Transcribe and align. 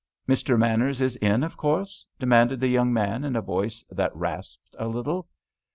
"Mr. 0.27 0.57
Manners 0.57 0.99
is 0.99 1.15
in, 1.17 1.43
of 1.43 1.57
course?" 1.57 2.07
demanded 2.17 2.59
the 2.59 2.67
young 2.67 2.91
man 2.91 3.23
in 3.23 3.35
a 3.35 3.39
voice 3.43 3.85
that 3.91 4.15
rasped 4.15 4.75
a 4.79 4.87
little. 4.87 5.27